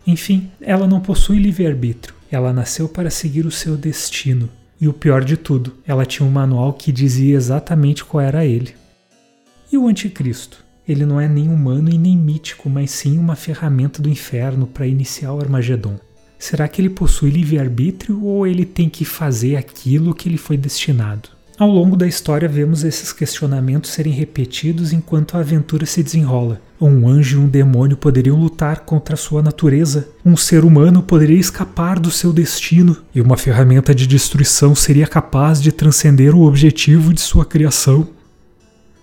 Enfim, 0.06 0.50
ela 0.62 0.88
não 0.88 1.00
possui 1.00 1.40
livre-arbítrio. 1.40 2.16
Ela 2.32 2.54
nasceu 2.54 2.88
para 2.88 3.10
seguir 3.10 3.46
o 3.46 3.52
seu 3.52 3.78
destino, 3.78 4.50
e 4.80 4.88
o 4.88 4.94
pior 4.94 5.24
de 5.24 5.38
tudo, 5.38 5.74
ela 5.86 6.06
tinha 6.06 6.28
um 6.28 6.32
manual 6.32 6.74
que 6.74 6.92
dizia 6.92 7.36
exatamente 7.36 8.04
qual 8.04 8.22
era 8.22 8.46
ele. 8.46 8.76
E 9.72 9.78
o 9.78 9.88
Anticristo? 9.88 10.64
Ele 10.88 11.06
não 11.06 11.20
é 11.20 11.28
nem 11.28 11.50
humano 11.50 11.90
e 11.90 11.98
nem 11.98 12.16
mítico, 12.16 12.70
mas 12.70 12.92
sim 12.92 13.18
uma 13.18 13.36
ferramenta 13.36 14.02
do 14.02 14.10
inferno 14.10 14.68
para 14.68 14.86
iniciar 14.86 15.34
o 15.34 15.40
Armagedon. 15.40 15.98
Será 16.46 16.68
que 16.68 16.80
ele 16.80 16.92
possui 16.92 17.32
livre-arbítrio 17.32 18.24
ou 18.24 18.46
ele 18.46 18.66
tem 18.66 18.88
que 18.88 19.04
fazer 19.04 19.56
aquilo 19.56 20.14
que 20.14 20.30
ele 20.30 20.38
foi 20.38 20.56
destinado? 20.56 21.30
Ao 21.58 21.68
longo 21.68 21.96
da 21.96 22.06
história, 22.06 22.48
vemos 22.48 22.84
esses 22.84 23.12
questionamentos 23.12 23.90
serem 23.90 24.14
repetidos 24.14 24.94
enquanto 24.94 25.36
a 25.36 25.40
aventura 25.40 25.88
se 25.88 26.04
desenrola. 26.04 26.62
Um 26.80 27.10
anjo 27.10 27.40
e 27.40 27.44
um 27.44 27.48
demônio 27.48 27.98
poderiam 27.98 28.40
lutar 28.40 28.82
contra 28.82 29.16
sua 29.16 29.42
natureza, 29.42 30.08
um 30.24 30.38
ser 30.38 30.64
humano 30.64 31.02
poderia 31.02 31.40
escapar 31.40 31.98
do 32.00 32.12
seu 32.12 32.32
destino, 32.32 32.96
e 33.16 33.20
uma 33.20 33.38
ferramenta 33.38 33.96
de 33.96 34.06
destruição 34.06 34.76
seria 34.76 35.08
capaz 35.08 35.60
de 35.60 35.72
transcender 35.72 36.36
o 36.36 36.44
objetivo 36.44 37.12
de 37.12 37.22
sua 37.22 37.44
criação. 37.44 38.08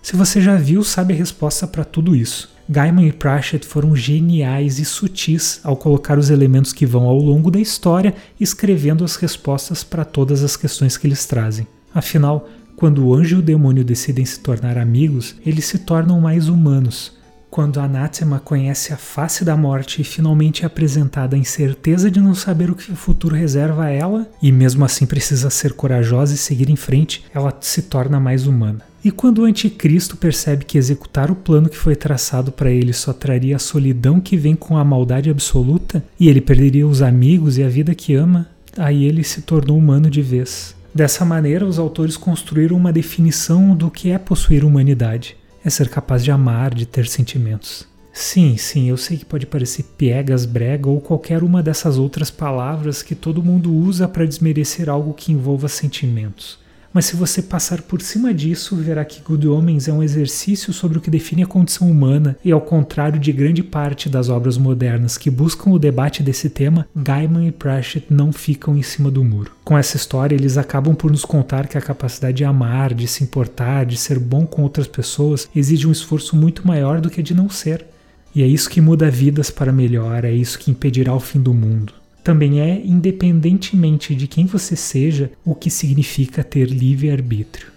Se 0.01 0.15
você 0.15 0.39
já 0.39 0.55
viu, 0.55 0.81
sabe 0.81 1.13
a 1.13 1.17
resposta 1.17 1.67
para 1.67 1.83
tudo 1.83 2.15
isso. 2.15 2.52
Gaiman 2.69 3.07
e 3.07 3.11
Pratchett 3.11 3.65
foram 3.65 3.95
geniais 3.95 4.79
e 4.79 4.85
sutis 4.85 5.59
ao 5.63 5.75
colocar 5.75 6.17
os 6.17 6.29
elementos 6.29 6.71
que 6.71 6.85
vão 6.85 7.03
ao 7.03 7.17
longo 7.17 7.51
da 7.51 7.59
história, 7.59 8.15
escrevendo 8.39 9.03
as 9.03 9.15
respostas 9.17 9.83
para 9.83 10.05
todas 10.05 10.43
as 10.43 10.55
questões 10.55 10.95
que 10.95 11.05
eles 11.05 11.25
trazem. 11.25 11.67
Afinal, 11.93 12.47
quando 12.75 13.05
o 13.05 13.13
anjo 13.13 13.35
e 13.35 13.39
o 13.39 13.41
demônio 13.41 13.83
decidem 13.83 14.25
se 14.25 14.39
tornar 14.39 14.77
amigos, 14.77 15.35
eles 15.45 15.65
se 15.65 15.79
tornam 15.79 16.19
mais 16.21 16.47
humanos. 16.47 17.22
Quando 17.53 17.79
a 17.79 17.83
Anathema 17.83 18.39
conhece 18.39 18.91
a 18.93 18.97
face 18.97 19.45
da 19.45 19.55
morte 19.55 20.01
e 20.01 20.03
finalmente 20.03 20.63
é 20.63 20.65
apresentada 20.65 21.35
a 21.35 21.39
incerteza 21.39 22.09
de 22.09 22.19
não 22.19 22.33
saber 22.33 22.71
o 22.71 22.75
que 22.75 22.91
o 22.91 22.95
futuro 22.95 23.35
reserva 23.35 23.83
a 23.83 23.89
ela, 23.91 24.27
e 24.41 24.51
mesmo 24.51 24.83
assim 24.83 25.05
precisa 25.05 25.51
ser 25.51 25.73
corajosa 25.73 26.33
e 26.33 26.37
seguir 26.37 26.71
em 26.71 26.75
frente, 26.75 27.23
ela 27.31 27.55
se 27.61 27.83
torna 27.83 28.19
mais 28.19 28.47
humana. 28.47 28.79
E 29.05 29.11
quando 29.11 29.43
o 29.43 29.45
anticristo 29.45 30.17
percebe 30.17 30.65
que 30.65 30.79
executar 30.79 31.29
o 31.29 31.35
plano 31.35 31.69
que 31.69 31.77
foi 31.77 31.95
traçado 31.95 32.51
para 32.51 32.71
ele 32.71 32.91
só 32.91 33.13
traria 33.13 33.57
a 33.57 33.59
solidão 33.59 34.19
que 34.19 34.35
vem 34.35 34.55
com 34.55 34.75
a 34.75 34.83
maldade 34.83 35.29
absoluta, 35.29 36.03
e 36.19 36.29
ele 36.29 36.41
perderia 36.41 36.87
os 36.87 37.03
amigos 37.03 37.59
e 37.59 37.63
a 37.63 37.69
vida 37.69 37.93
que 37.93 38.15
ama, 38.15 38.47
aí 38.75 39.05
ele 39.05 39.23
se 39.23 39.43
tornou 39.43 39.77
humano 39.77 40.09
de 40.09 40.23
vez. 40.23 40.75
Dessa 40.91 41.23
maneira, 41.23 41.67
os 41.67 41.77
autores 41.77 42.17
construíram 42.17 42.75
uma 42.75 42.91
definição 42.91 43.75
do 43.75 43.91
que 43.91 44.09
é 44.09 44.17
possuir 44.17 44.65
humanidade: 44.65 45.37
é 45.63 45.69
ser 45.69 45.89
capaz 45.89 46.23
de 46.23 46.31
amar, 46.31 46.73
de 46.73 46.85
ter 46.85 47.07
sentimentos. 47.07 47.87
Sim, 48.11 48.57
sim, 48.57 48.89
eu 48.89 48.97
sei 48.97 49.17
que 49.17 49.25
pode 49.25 49.45
parecer 49.45 49.83
piegas, 49.97 50.45
brega 50.45 50.87
ou 50.87 51.01
qualquer 51.01 51.41
uma 51.41 51.63
dessas 51.63 51.97
outras 51.97 52.29
palavras 52.29 53.01
que 53.01 53.15
todo 53.15 53.41
mundo 53.41 53.73
usa 53.73 54.07
para 54.07 54.25
desmerecer 54.25 54.87
algo 54.87 55.13
que 55.13 55.31
envolva 55.31 55.67
sentimentos. 55.67 56.59
Mas 56.93 57.05
se 57.05 57.15
você 57.15 57.41
passar 57.41 57.81
por 57.81 58.01
cima 58.01 58.31
disso, 58.31 58.75
verá 58.75 59.03
que 59.03 59.19
Good 59.19 59.47
Homens 59.47 59.87
é 59.87 59.93
um 59.93 60.03
exercício 60.03 60.71
sobre 60.71 60.99
o 60.99 61.01
que 61.01 61.09
define 61.09 61.41
a 61.41 61.47
condição 61.47 61.89
humana, 61.89 62.37
e 62.45 62.51
ao 62.51 62.61
contrário 62.61 63.19
de 63.19 63.31
grande 63.31 63.63
parte 63.63 64.07
das 64.07 64.29
obras 64.29 64.59
modernas 64.59 65.17
que 65.17 65.31
buscam 65.31 65.71
o 65.71 65.79
debate 65.79 66.21
desse 66.21 66.51
tema, 66.51 66.87
Gaiman 66.95 67.47
e 67.47 67.51
Pratchett 67.51 68.05
não 68.11 68.31
ficam 68.31 68.77
em 68.77 68.83
cima 68.83 69.09
do 69.09 69.23
muro. 69.23 69.51
Com 69.63 69.75
essa 69.75 69.97
história, 69.97 70.35
eles 70.35 70.55
acabam 70.55 70.93
por 70.93 71.09
nos 71.09 71.25
contar 71.25 71.67
que 71.67 71.77
a 71.79 71.81
capacidade 71.81 72.37
de 72.37 72.45
amar, 72.45 72.93
de 72.93 73.07
se 73.07 73.23
importar, 73.23 73.87
de 73.87 73.97
ser 73.97 74.19
bom 74.19 74.45
com 74.45 74.61
outras 74.61 74.87
pessoas 74.87 75.49
exige 75.55 75.87
um 75.87 75.91
esforço 75.91 76.35
muito 76.35 76.67
maior 76.67 77.01
do 77.01 77.09
que 77.09 77.21
a 77.21 77.23
de 77.23 77.33
não 77.33 77.49
ser. 77.49 77.87
E 78.35 78.43
é 78.43 78.47
isso 78.47 78.69
que 78.69 78.81
muda 78.81 79.09
vidas 79.09 79.49
para 79.49 79.71
melhor, 79.71 80.25
é 80.25 80.31
isso 80.31 80.59
que 80.59 80.69
impedirá 80.69 81.13
o 81.13 81.19
fim 81.19 81.41
do 81.41 81.53
mundo 81.53 82.02
também 82.23 82.61
é, 82.61 82.81
independentemente 82.85 84.15
de 84.15 84.27
quem 84.27 84.45
você 84.45 84.75
seja, 84.75 85.31
o 85.43 85.53
que 85.53 85.69
significa 85.69 86.43
ter 86.43 86.69
livre-arbítrio. 86.69 87.73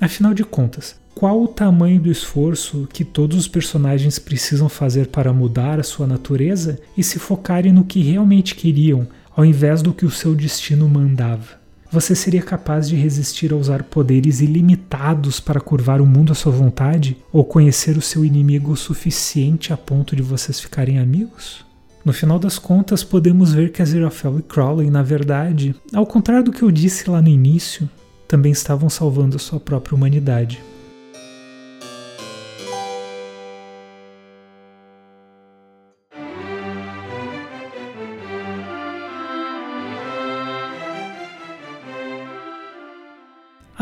Afinal 0.00 0.34
de 0.34 0.42
contas, 0.42 1.00
qual 1.14 1.40
o 1.40 1.46
tamanho 1.46 2.00
do 2.00 2.10
esforço 2.10 2.88
que 2.92 3.04
todos 3.04 3.38
os 3.38 3.46
personagens 3.46 4.18
precisam 4.18 4.68
fazer 4.68 5.06
para 5.06 5.32
mudar 5.32 5.78
a 5.78 5.84
sua 5.84 6.08
natureza 6.08 6.80
e 6.98 7.04
se 7.04 7.20
focarem 7.20 7.72
no 7.72 7.84
que 7.84 8.02
realmente 8.02 8.56
queriam, 8.56 9.06
ao 9.30 9.44
invés 9.44 9.80
do 9.80 9.94
que 9.94 10.04
o 10.04 10.10
seu 10.10 10.34
destino 10.34 10.88
mandava? 10.88 11.61
Você 11.92 12.14
seria 12.14 12.40
capaz 12.40 12.88
de 12.88 12.96
resistir 12.96 13.52
a 13.52 13.56
usar 13.56 13.82
poderes 13.82 14.40
ilimitados 14.40 15.38
para 15.38 15.60
curvar 15.60 16.00
o 16.00 16.06
mundo 16.06 16.32
à 16.32 16.34
sua 16.34 16.50
vontade? 16.50 17.18
Ou 17.30 17.44
conhecer 17.44 17.98
o 17.98 18.00
seu 18.00 18.24
inimigo 18.24 18.72
o 18.72 18.76
suficiente 18.78 19.74
a 19.74 19.76
ponto 19.76 20.16
de 20.16 20.22
vocês 20.22 20.58
ficarem 20.58 20.98
amigos? 20.98 21.66
No 22.02 22.14
final 22.14 22.38
das 22.38 22.58
contas, 22.58 23.04
podemos 23.04 23.52
ver 23.52 23.72
que 23.72 23.82
Aziraphale 23.82 24.38
e 24.38 24.42
Crowley, 24.42 24.88
na 24.88 25.02
verdade, 25.02 25.74
ao 25.92 26.06
contrário 26.06 26.44
do 26.44 26.50
que 26.50 26.62
eu 26.62 26.70
disse 26.70 27.10
lá 27.10 27.20
no 27.20 27.28
início, 27.28 27.86
também 28.26 28.52
estavam 28.52 28.88
salvando 28.88 29.36
a 29.36 29.38
sua 29.38 29.60
própria 29.60 29.94
humanidade. 29.94 30.62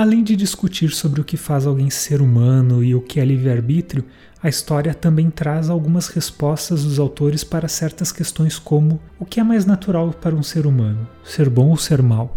Além 0.01 0.25
de 0.25 0.35
discutir 0.35 0.93
sobre 0.93 1.21
o 1.21 1.25
que 1.25 1.37
faz 1.37 1.67
alguém 1.67 1.91
ser 1.91 2.23
humano 2.23 2.83
e 2.83 2.95
o 2.95 3.03
que 3.03 3.21
é 3.21 3.25
livre-arbítrio, 3.25 4.03
a 4.43 4.49
história 4.49 4.95
também 4.95 5.29
traz 5.29 5.69
algumas 5.69 6.09
respostas 6.09 6.85
dos 6.85 6.99
autores 6.99 7.45
para 7.45 7.69
certas 7.69 8.11
questões 8.11 8.59
como 8.59 8.99
o 9.19 9.27
que 9.27 9.39
é 9.39 9.43
mais 9.43 9.67
natural 9.67 10.11
para 10.15 10.35
um 10.35 10.43
ser 10.43 10.65
humano, 10.67 11.07
ser 11.23 11.51
bom 11.51 11.69
ou 11.69 11.77
ser 11.77 12.01
mal. 12.01 12.35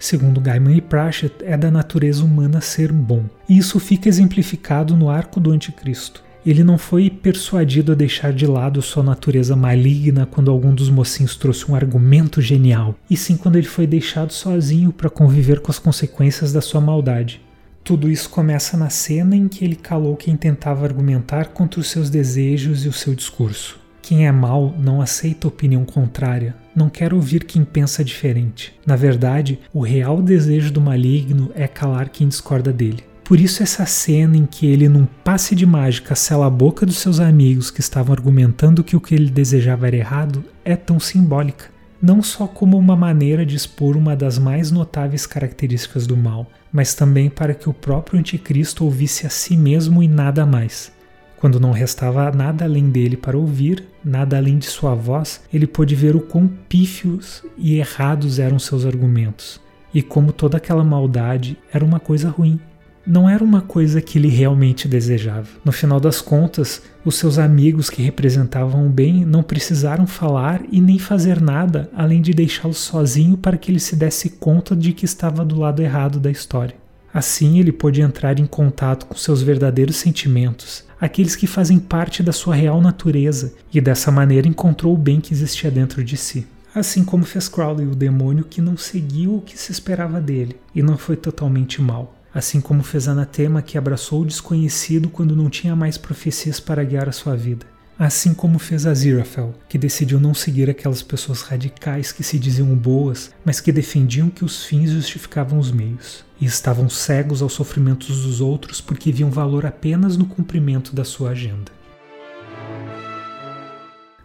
Segundo 0.00 0.40
Gaiman 0.40 0.78
e 0.78 0.80
Pratchett, 0.80 1.36
é 1.44 1.56
da 1.56 1.70
natureza 1.70 2.24
humana 2.24 2.60
ser 2.60 2.90
bom. 2.90 3.26
E 3.48 3.56
isso 3.56 3.78
fica 3.78 4.08
exemplificado 4.08 4.96
no 4.96 5.08
arco 5.08 5.38
do 5.38 5.52
Anticristo. 5.52 6.25
Ele 6.46 6.62
não 6.62 6.78
foi 6.78 7.10
persuadido 7.10 7.90
a 7.90 7.94
deixar 7.96 8.32
de 8.32 8.46
lado 8.46 8.80
sua 8.80 9.02
natureza 9.02 9.56
maligna 9.56 10.24
quando 10.24 10.48
algum 10.48 10.72
dos 10.72 10.88
mocinhos 10.88 11.34
trouxe 11.34 11.68
um 11.68 11.74
argumento 11.74 12.40
genial, 12.40 12.94
e 13.10 13.16
sim 13.16 13.36
quando 13.36 13.56
ele 13.56 13.66
foi 13.66 13.84
deixado 13.84 14.32
sozinho 14.32 14.92
para 14.92 15.10
conviver 15.10 15.58
com 15.58 15.72
as 15.72 15.80
consequências 15.80 16.52
da 16.52 16.60
sua 16.60 16.80
maldade. 16.80 17.40
Tudo 17.82 18.08
isso 18.08 18.30
começa 18.30 18.76
na 18.76 18.90
cena 18.90 19.34
em 19.34 19.48
que 19.48 19.64
ele 19.64 19.74
calou 19.74 20.14
quem 20.14 20.36
tentava 20.36 20.84
argumentar 20.84 21.46
contra 21.48 21.80
os 21.80 21.88
seus 21.88 22.10
desejos 22.10 22.84
e 22.84 22.88
o 22.88 22.92
seu 22.92 23.12
discurso. 23.12 23.80
Quem 24.00 24.28
é 24.28 24.30
mau 24.30 24.72
não 24.78 25.00
aceita 25.00 25.48
opinião 25.48 25.84
contrária, 25.84 26.54
não 26.76 26.88
quer 26.88 27.12
ouvir 27.12 27.42
quem 27.42 27.64
pensa 27.64 28.04
diferente. 28.04 28.72
Na 28.86 28.94
verdade, 28.94 29.58
o 29.74 29.80
real 29.80 30.22
desejo 30.22 30.70
do 30.72 30.80
maligno 30.80 31.50
é 31.56 31.66
calar 31.66 32.08
quem 32.08 32.28
discorda 32.28 32.72
dele. 32.72 33.02
Por 33.26 33.40
isso, 33.40 33.60
essa 33.60 33.84
cena 33.84 34.36
em 34.36 34.46
que 34.46 34.66
ele, 34.66 34.88
num 34.88 35.04
passe 35.04 35.56
de 35.56 35.66
mágica, 35.66 36.14
sela 36.14 36.46
a 36.46 36.50
boca 36.50 36.86
dos 36.86 36.98
seus 36.98 37.18
amigos 37.18 37.72
que 37.72 37.80
estavam 37.80 38.12
argumentando 38.12 38.84
que 38.84 38.94
o 38.94 39.00
que 39.00 39.16
ele 39.16 39.28
desejava 39.28 39.88
era 39.88 39.96
errado 39.96 40.44
é 40.64 40.76
tão 40.76 41.00
simbólica 41.00 41.76
não 42.00 42.22
só 42.22 42.46
como 42.46 42.78
uma 42.78 42.94
maneira 42.94 43.44
de 43.44 43.56
expor 43.56 43.96
uma 43.96 44.14
das 44.14 44.38
mais 44.38 44.70
notáveis 44.70 45.26
características 45.26 46.06
do 46.06 46.16
mal, 46.16 46.46
mas 46.70 46.94
também 46.94 47.28
para 47.28 47.54
que 47.54 47.68
o 47.68 47.74
próprio 47.74 48.20
Anticristo 48.20 48.84
ouvisse 48.84 49.26
a 49.26 49.30
si 49.30 49.56
mesmo 49.56 50.02
e 50.02 50.08
nada 50.08 50.44
mais. 50.44 50.92
Quando 51.38 51.58
não 51.58 51.72
restava 51.72 52.30
nada 52.30 52.64
além 52.64 52.90
dele 52.90 53.16
para 53.16 53.36
ouvir, 53.36 53.88
nada 54.04 54.36
além 54.36 54.58
de 54.58 54.66
sua 54.66 54.94
voz, 54.94 55.42
ele 55.52 55.66
pôde 55.66 55.94
ver 55.94 56.14
o 56.14 56.20
quão 56.20 56.46
pífios 56.46 57.42
e 57.56 57.78
errados 57.78 58.38
eram 58.38 58.58
seus 58.58 58.86
argumentos, 58.86 59.60
e 59.92 60.02
como 60.02 60.32
toda 60.32 60.58
aquela 60.58 60.84
maldade 60.84 61.58
era 61.72 61.84
uma 61.84 61.98
coisa 61.98 62.28
ruim 62.28 62.60
não 63.06 63.30
era 63.30 63.44
uma 63.44 63.60
coisa 63.60 64.00
que 64.00 64.18
ele 64.18 64.28
realmente 64.28 64.88
desejava. 64.88 65.46
No 65.64 65.70
final 65.70 66.00
das 66.00 66.20
contas, 66.20 66.82
os 67.04 67.14
seus 67.14 67.38
amigos 67.38 67.88
que 67.88 68.02
representavam 68.02 68.84
o 68.84 68.90
bem 68.90 69.24
não 69.24 69.44
precisaram 69.44 70.06
falar 70.06 70.62
e 70.72 70.80
nem 70.80 70.98
fazer 70.98 71.40
nada 71.40 71.88
além 71.94 72.20
de 72.20 72.34
deixá-lo 72.34 72.74
sozinho 72.74 73.36
para 73.36 73.56
que 73.56 73.70
ele 73.70 73.78
se 73.78 73.94
desse 73.94 74.30
conta 74.30 74.74
de 74.74 74.92
que 74.92 75.04
estava 75.04 75.44
do 75.44 75.60
lado 75.60 75.80
errado 75.80 76.18
da 76.18 76.30
história. 76.30 76.74
Assim, 77.14 77.60
ele 77.60 77.72
pôde 77.72 78.02
entrar 78.02 78.40
em 78.40 78.46
contato 78.46 79.06
com 79.06 79.14
seus 79.14 79.40
verdadeiros 79.40 79.96
sentimentos, 79.96 80.84
aqueles 81.00 81.36
que 81.36 81.46
fazem 81.46 81.78
parte 81.78 82.22
da 82.22 82.32
sua 82.32 82.54
real 82.54 82.80
natureza, 82.80 83.54
e 83.72 83.80
dessa 83.80 84.10
maneira 84.10 84.48
encontrou 84.48 84.92
o 84.92 84.98
bem 84.98 85.20
que 85.20 85.32
existia 85.32 85.70
dentro 85.70 86.04
de 86.04 86.16
si. 86.16 86.46
Assim 86.74 87.04
como 87.04 87.24
fez 87.24 87.48
Crowley, 87.48 87.86
o 87.86 87.94
demônio 87.94 88.44
que 88.44 88.60
não 88.60 88.76
seguiu 88.76 89.36
o 89.36 89.40
que 89.40 89.58
se 89.58 89.72
esperava 89.72 90.20
dele 90.20 90.56
e 90.74 90.82
não 90.82 90.98
foi 90.98 91.16
totalmente 91.16 91.80
mal 91.80 92.15
assim 92.36 92.60
como 92.60 92.82
fez 92.82 93.08
Anatema 93.08 93.62
que 93.62 93.78
abraçou 93.78 94.20
o 94.20 94.26
desconhecido 94.26 95.08
quando 95.08 95.34
não 95.34 95.48
tinha 95.48 95.74
mais 95.74 95.96
profecias 95.96 96.60
para 96.60 96.84
guiar 96.84 97.08
a 97.08 97.12
sua 97.12 97.34
vida. 97.34 97.64
Assim 97.98 98.34
como 98.34 98.58
fez 98.58 98.84
Aziraphale, 98.84 99.54
que 99.66 99.78
decidiu 99.78 100.20
não 100.20 100.34
seguir 100.34 100.68
aquelas 100.68 101.02
pessoas 101.02 101.40
radicais 101.40 102.12
que 102.12 102.22
se 102.22 102.38
diziam 102.38 102.76
boas, 102.76 103.30
mas 103.42 103.58
que 103.58 103.72
defendiam 103.72 104.28
que 104.28 104.44
os 104.44 104.66
fins 104.66 104.90
justificavam 104.90 105.58
os 105.58 105.72
meios, 105.72 106.26
e 106.38 106.44
estavam 106.44 106.90
cegos 106.90 107.40
aos 107.40 107.54
sofrimentos 107.54 108.24
dos 108.24 108.42
outros 108.42 108.82
porque 108.82 109.10
viam 109.10 109.30
valor 109.30 109.64
apenas 109.64 110.18
no 110.18 110.26
cumprimento 110.26 110.94
da 110.94 111.06
sua 111.06 111.30
agenda. 111.30 111.72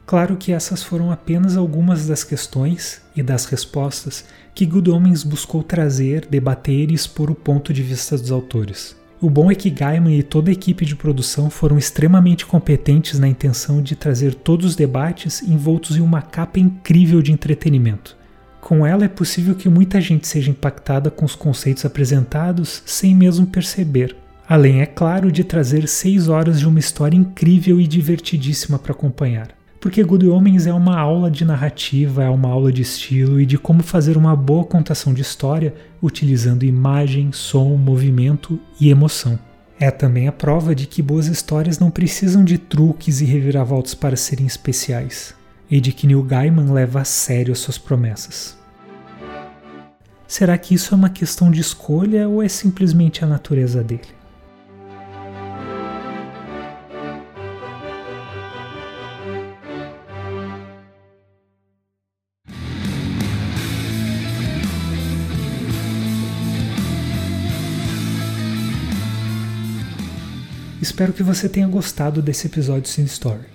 Claro 0.06 0.36
que 0.36 0.52
essas 0.52 0.84
foram 0.84 1.10
apenas 1.10 1.56
algumas 1.56 2.06
das 2.06 2.26
questões 2.26 3.02
e 3.15 3.24
das 3.24 3.45
respostas 3.45 4.26
que 4.54 4.66
Good 4.66 4.90
Omens 4.90 5.24
buscou 5.24 5.64
trazer, 5.64 6.28
debater 6.30 6.92
e 6.92 6.94
expor 6.94 7.32
o 7.32 7.36
ponto 7.36 7.74
de 7.74 7.82
vista 7.82 8.18
dos 8.18 8.32
autores. 8.32 8.96
O 9.22 9.30
bom 9.30 9.52
é 9.52 9.56
que 9.56 9.70
Gaiman 9.70 10.18
e 10.18 10.24
toda 10.24 10.50
a 10.50 10.54
equipe 10.54 10.84
de 10.84 10.96
produção 10.96 11.50
foram 11.50 11.78
extremamente 11.78 12.46
competentes 12.46 13.20
na 13.20 13.28
intenção 13.28 13.82
de 13.82 13.96
trazer 13.96 14.34
todos 14.34 14.66
os 14.66 14.76
debates 14.76 15.44
envoltos 15.44 15.96
em 15.96 16.02
uma 16.02 16.24
capa 16.24 16.60
incrível 16.60 17.22
de 17.22 17.32
entretenimento. 17.32 18.18
Com 18.60 18.86
ela 18.86 19.06
é 19.06 19.08
possível 19.08 19.54
que 19.54 19.70
muita 19.70 20.02
gente 20.02 20.28
seja 20.28 20.50
impactada 20.50 21.12
com 21.12 21.24
os 21.24 21.36
conceitos 21.36 21.86
apresentados 21.86 22.82
sem 22.86 23.14
mesmo 23.14 23.46
perceber. 23.46 24.16
Além, 24.48 24.82
é 24.82 24.86
claro, 24.86 25.32
de 25.32 25.44
trazer 25.44 25.88
seis 25.88 26.28
horas 26.28 26.60
de 26.60 26.68
uma 26.68 26.80
história 26.80 27.16
incrível 27.16 27.80
e 27.80 27.88
divertidíssima 27.88 28.80
para 28.80 28.92
acompanhar 28.92 29.61
porque 29.82 30.04
Good 30.04 30.28
Homens 30.30 30.67
é 30.67 30.74
uma 30.74 30.96
aula 30.96 31.32
de 31.32 31.44
narrativa, 31.44 32.24
é 32.24 32.30
uma 32.30 32.48
aula 32.48 32.72
de 32.72 32.84
estilo 32.84 33.41
e 33.41 33.48
de 33.48 33.58
como 33.58 33.82
fazer 33.82 34.15
uma 34.15 34.36
boa 34.36 34.63
contação 34.63 35.12
de 35.12 35.24
história 35.24 35.74
utilizando 36.00 36.63
imagem, 36.63 37.32
som, 37.32 37.76
movimento 37.78 38.60
e 38.80 38.91
emoção. 38.91 39.39
É 39.80 39.89
também 39.89 40.28
a 40.28 40.32
prova 40.32 40.76
de 40.76 40.86
que 40.86 41.02
boas 41.02 41.26
histórias 41.26 41.80
não 41.80 41.89
precisam 41.89 42.46
de 42.46 42.60
truques 42.60 43.22
e 43.22 43.26
reviravoltas 43.26 43.96
para 43.96 44.15
serem 44.15 44.46
especiais, 44.46 45.34
e 45.70 45.82
de 45.82 45.91
que 45.91 46.06
Neil 46.06 46.22
Gaiman 46.22 46.72
leva 46.72 47.02
a 47.02 47.04
sério 47.04 47.52
as 47.52 47.58
suas 47.58 47.80
promessas. 47.80 48.56
Será 50.28 50.56
que 50.60 50.76
isso 50.76 50.94
é 50.94 50.96
uma 50.96 51.10
questão 51.10 51.50
de 51.50 51.60
escolha 51.60 52.30
ou 52.30 52.44
é 52.44 52.48
simplesmente 52.48 53.24
a 53.24 53.28
natureza 53.28 53.84
dele? 53.84 54.20
Espero 70.91 71.13
que 71.13 71.23
você 71.23 71.47
tenha 71.47 71.69
gostado 71.69 72.21
desse 72.21 72.47
episódio 72.47 72.89
Sim 72.89 73.06
Story. 73.06 73.45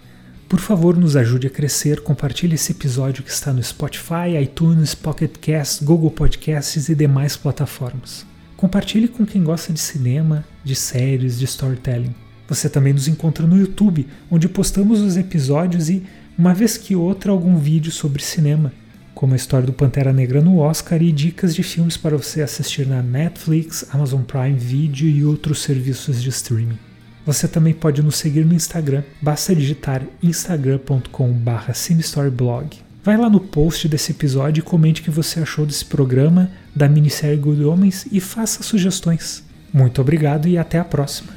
Por 0.49 0.59
favor, 0.59 0.96
nos 0.96 1.16
ajude 1.16 1.49
a 1.49 1.51
crescer, 1.51 2.01
compartilhe 2.01 2.55
esse 2.55 2.72
episódio 2.72 3.22
que 3.22 3.31
está 3.31 3.53
no 3.53 3.62
Spotify, 3.62 4.42
iTunes, 4.42 4.94
Pocket 4.94 5.37
Cast, 5.37 5.85
Google 5.85 6.11
Podcasts 6.11 6.88
e 6.88 6.94
demais 6.94 7.37
plataformas. 7.37 8.25
Compartilhe 8.57 9.07
com 9.07 9.27
quem 9.27 9.44
gosta 9.44 9.70
de 9.70 9.79
cinema, 9.79 10.46
de 10.64 10.75
séries, 10.75 11.38
de 11.38 11.44
storytelling. 11.44 12.14
Você 12.49 12.70
também 12.70 12.94
nos 12.94 13.07
encontra 13.07 13.46
no 13.46 13.59
YouTube, 13.59 14.09
onde 14.31 14.49
postamos 14.49 15.03
os 15.03 15.18
episódios 15.18 15.90
e, 15.90 16.05
uma 16.38 16.55
vez 16.55 16.79
que 16.79 16.96
outra, 16.96 17.33
algum 17.33 17.59
vídeo 17.59 17.92
sobre 17.92 18.22
cinema, 18.22 18.72
como 19.14 19.35
a 19.35 19.37
história 19.37 19.66
do 19.66 19.75
Pantera 19.75 20.11
Negra 20.11 20.40
no 20.40 20.57
Oscar 20.57 21.03
e 21.03 21.12
dicas 21.12 21.55
de 21.55 21.62
filmes 21.62 21.99
para 21.99 22.16
você 22.16 22.40
assistir 22.40 22.87
na 22.87 23.03
Netflix, 23.03 23.87
Amazon 23.92 24.22
Prime 24.22 24.59
Video 24.59 25.07
e 25.07 25.22
outros 25.22 25.61
serviços 25.61 26.22
de 26.22 26.31
streaming. 26.31 26.86
Você 27.27 27.49
também 27.49 27.75
pode 27.75 28.03
nos 28.03 28.17
seguir 28.17 28.47
no 28.47 28.55
Instagram, 28.55 29.03
basta 29.21 29.53
digitar 29.53 30.03
instagram.com.br 30.23 31.73
cinestoryblog. 31.75 32.79
Vai 33.03 33.17
lá 33.17 33.29
no 33.29 33.41
post 33.41 33.89
desse 33.89 34.12
episódio 34.12 34.61
e 34.61 34.65
comente 34.65 35.01
o 35.01 35.05
que 35.05 35.11
você 35.11 35.41
achou 35.41 35.67
desse 35.67 35.85
programa, 35.85 36.51
da 36.75 36.89
minissérie 36.89 37.37
Good 37.37 37.65
Homens 37.65 38.07
e 38.11 38.21
faça 38.21 38.62
sugestões. 38.62 39.43
Muito 39.73 40.01
obrigado 40.01 40.47
e 40.47 40.57
até 40.57 40.79
a 40.79 40.85
próxima! 40.85 41.36